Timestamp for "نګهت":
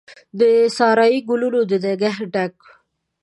1.85-2.23